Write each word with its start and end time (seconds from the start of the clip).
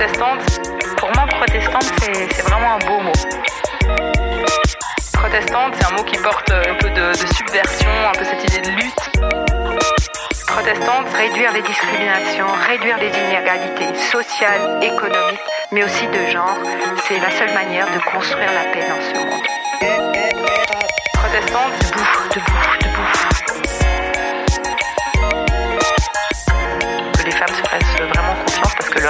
protestante, 0.00 0.60
pour 0.96 1.10
moi, 1.14 1.26
protestante, 1.26 1.84
c'est 2.00 2.42
vraiment 2.42 2.72
un 2.72 2.78
beau 2.78 3.00
mot. 3.00 3.12
Protestante, 5.12 5.74
c'est 5.78 5.92
un 5.92 5.94
mot 5.94 6.04
qui 6.04 6.16
porte 6.16 6.50
un 6.50 6.74
peu 6.76 6.88
de, 6.88 7.10
de, 7.10 7.34
subversion, 7.34 7.90
un 8.08 8.12
peu 8.12 8.24
cette 8.24 8.42
idée 8.44 8.62
de 8.62 8.70
lutte. 8.76 9.10
Protestante, 10.46 11.06
réduire 11.14 11.52
les 11.52 11.60
discriminations, 11.60 12.46
réduire 12.66 12.96
les 12.96 13.08
inégalités 13.08 13.94
sociales, 14.10 14.82
économiques, 14.82 15.40
mais 15.70 15.84
aussi 15.84 16.06
de 16.06 16.30
genre, 16.30 16.56
c'est 17.06 17.18
la 17.18 17.30
seule 17.32 17.52
manière 17.52 17.86
de 17.92 17.98
construire 18.10 18.52
la 18.54 18.72
paix 18.72 18.86
dans 18.88 19.02
ce 19.02 19.14
monde. 19.18 19.49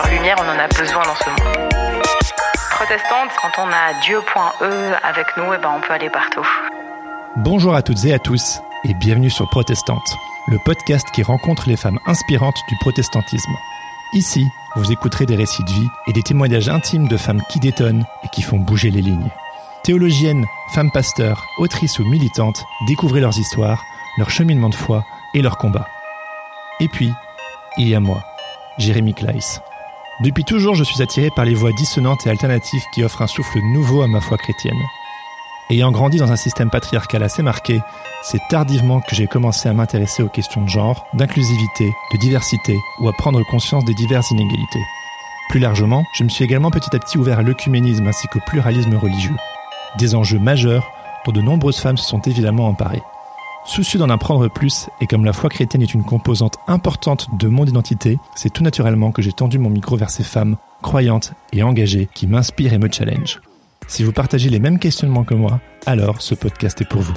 Lumière, 0.09 0.37
on 0.39 0.49
en 0.49 0.59
a 0.59 0.69
besoin 0.69 1.03
dans 1.03 1.15
ce 1.15 1.29
monde. 1.31 1.71
Protestante, 2.71 3.31
quand 3.41 3.63
on 3.63 3.69
a 3.69 4.01
Dieu.e 4.03 4.95
avec 5.03 5.27
nous, 5.37 5.53
et 5.53 5.59
ben 5.59 5.73
on 5.77 5.81
peut 5.81 5.93
aller 5.93 6.11
partout. 6.11 6.47
Bonjour 7.37 7.75
à 7.75 7.83
toutes 7.83 8.05
et 8.05 8.15
à 8.15 8.19
tous 8.19 8.61
et 8.85 8.95
bienvenue 8.95 9.31
sur 9.31 9.49
Protestante, 9.51 10.17
le 10.49 10.59
podcast 10.65 11.07
qui 11.13 11.23
rencontre 11.23 11.69
les 11.69 11.77
femmes 11.77 11.99
inspirantes 12.07 12.59
du 12.69 12.77
protestantisme. 12.81 13.53
Ici, 14.15 14.47
vous 14.77 14.91
écouterez 14.91 15.27
des 15.27 15.37
récits 15.37 15.65
de 15.65 15.71
vie 15.71 15.89
et 16.07 16.13
des 16.13 16.23
témoignages 16.23 16.69
intimes 16.69 17.09
de 17.09 17.17
femmes 17.17 17.43
qui 17.51 17.61
détonnent 17.61 18.05
et 18.25 18.29
qui 18.29 18.43
font 18.43 18.59
bouger 18.59 18.91
les 18.91 19.03
lignes. 19.03 19.31
Théologiennes, 19.85 20.47
femmes 20.75 20.91
pasteurs, 20.91 21.45
autrices 21.59 21.99
ou 21.99 22.05
militantes, 22.05 22.65
découvrez 22.87 23.21
leurs 23.21 23.39
histoires, 23.39 23.85
leur 24.19 24.31
cheminement 24.31 24.69
de 24.69 24.75
foi 24.75 25.05
et 25.35 25.43
leurs 25.43 25.59
combats. 25.59 25.89
Et 26.81 26.89
puis, 26.89 27.13
il 27.77 27.89
y 27.89 27.95
a 27.95 28.01
moi, 28.01 28.23
Jérémy 28.79 29.15
Kleiss. 29.15 29.61
Depuis 30.21 30.45
toujours, 30.45 30.75
je 30.75 30.85
suis 30.85 31.01
attiré 31.01 31.31
par 31.31 31.47
les 31.47 31.55
voix 31.55 31.73
dissonantes 31.73 32.27
et 32.27 32.31
alternatives 32.31 32.85
qui 32.93 33.03
offrent 33.03 33.23
un 33.23 33.27
souffle 33.27 33.59
nouveau 33.73 34.03
à 34.03 34.07
ma 34.07 34.21
foi 34.21 34.37
chrétienne. 34.37 34.77
Ayant 35.71 35.93
grandi 35.93 36.19
dans 36.19 36.31
un 36.31 36.37
système 36.37 36.69
patriarcal 36.69 37.23
assez 37.23 37.43
marqué, 37.43 37.81
c'est 38.23 38.41
tardivement 38.51 39.01
que 39.01 39.15
j'ai 39.15 39.27
commencé 39.27 39.67
à 39.67 39.73
m'intéresser 39.73 40.23
aux 40.23 40.29
questions 40.29 40.61
de 40.61 40.69
genre, 40.69 41.07
d'inclusivité, 41.15 41.91
de 42.13 42.19
diversité 42.19 42.77
ou 43.01 43.09
à 43.09 43.15
prendre 43.15 43.43
conscience 43.45 43.87
des 43.87 43.95
diverses 43.95 44.31
inégalités. 44.31 44.83
Plus 45.49 45.61
largement, 45.61 46.05
je 46.13 46.25
me 46.25 46.29
suis 46.29 46.45
également 46.45 46.71
petit 46.71 46.95
à 46.95 46.99
petit 46.99 47.17
ouvert 47.17 47.39
à 47.39 47.43
l'œcuménisme 47.43 48.07
ainsi 48.07 48.27
qu'au 48.29 48.41
pluralisme 48.41 48.97
religieux. 48.97 49.37
Des 49.97 50.15
enjeux 50.15 50.39
majeurs 50.39 50.93
dont 51.25 51.33
de 51.33 51.41
nombreuses 51.41 51.81
femmes 51.81 51.97
se 51.97 52.07
sont 52.07 52.21
évidemment 52.21 52.69
emparées. 52.69 53.03
Soucieux 53.67 53.99
d'en 53.99 54.09
apprendre 54.09 54.49
plus, 54.49 54.89
et 55.01 55.07
comme 55.07 55.25
la 55.25 55.33
foi 55.33 55.51
chrétienne 55.51 55.83
est 55.83 55.95
une 55.95 56.03
composante 56.03 56.57
importante 56.67 57.29
de 57.39 57.47
mon 57.47 57.67
identité, 57.67 58.19
c'est 58.35 58.53
tout 58.53 58.63
naturellement 58.63 59.13
que 59.13 59.23
j'ai 59.23 59.33
tendu 59.33 59.59
mon 59.59 59.71
micro 59.71 59.97
vers 59.97 60.11
ces 60.11 60.25
femmes 60.25 60.57
croyantes 60.83 61.35
et 61.53 61.63
engagées 61.63 62.09
qui 62.15 62.27
m'inspirent 62.27 62.73
et 62.73 62.79
me 62.79 62.91
challengent. 62.91 63.41
Si 63.87 64.03
vous 64.03 64.13
partagez 64.13 64.49
les 64.49 64.61
mêmes 64.61 64.79
questionnements 64.79 65.25
que 65.25 65.35
moi, 65.35 65.61
alors 65.85 66.23
ce 66.23 66.35
podcast 66.35 66.81
est 66.81 66.89
pour 66.89 67.03
vous. 67.03 67.15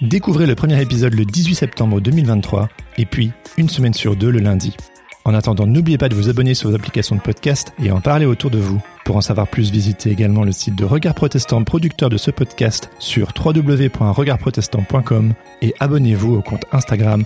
Découvrez 0.00 0.46
le 0.46 0.54
premier 0.54 0.80
épisode 0.80 1.14
le 1.14 1.24
18 1.24 1.54
septembre 1.56 2.00
2023 2.00 2.68
et 2.96 3.04
puis 3.04 3.32
une 3.58 3.68
semaine 3.68 3.94
sur 3.94 4.16
deux 4.16 4.30
le 4.30 4.38
lundi. 4.38 4.76
En 5.24 5.34
attendant, 5.34 5.66
n'oubliez 5.66 5.98
pas 5.98 6.08
de 6.08 6.14
vous 6.14 6.28
abonner 6.28 6.54
sur 6.54 6.70
vos 6.70 6.76
applications 6.76 7.16
de 7.16 7.20
podcast 7.20 7.74
et 7.82 7.90
en 7.90 8.00
parler 8.00 8.26
autour 8.26 8.50
de 8.50 8.58
vous. 8.58 8.80
Pour 9.10 9.16
en 9.16 9.22
savoir 9.22 9.48
plus, 9.48 9.72
visitez 9.72 10.08
également 10.12 10.44
le 10.44 10.52
site 10.52 10.76
de 10.76 10.84
Regard 10.84 11.16
Protestant, 11.16 11.64
producteur 11.64 12.10
de 12.10 12.16
ce 12.16 12.30
podcast, 12.30 12.90
sur 13.00 13.32
www.regardprotestant.com 13.36 15.32
et 15.62 15.74
abonnez-vous 15.80 16.36
au 16.36 16.42
compte 16.42 16.64
Instagram 16.70 17.24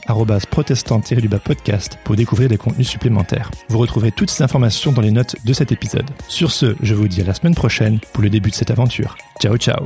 protestant-podcast 0.50 1.98
pour 2.02 2.16
découvrir 2.16 2.48
des 2.48 2.56
contenus 2.56 2.88
supplémentaires. 2.88 3.50
Vous 3.68 3.76
retrouverez 3.76 4.12
toutes 4.12 4.30
ces 4.30 4.42
informations 4.42 4.92
dans 4.92 5.02
les 5.02 5.10
notes 5.10 5.36
de 5.44 5.52
cet 5.52 5.72
épisode. 5.72 6.08
Sur 6.26 6.52
ce, 6.52 6.74
je 6.80 6.94
vous 6.94 7.06
dis 7.06 7.20
à 7.20 7.24
la 7.24 7.34
semaine 7.34 7.54
prochaine 7.54 8.00
pour 8.14 8.22
le 8.22 8.30
début 8.30 8.48
de 8.48 8.54
cette 8.54 8.70
aventure. 8.70 9.18
Ciao 9.38 9.58
ciao 9.58 9.84